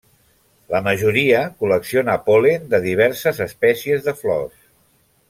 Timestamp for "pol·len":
2.29-2.65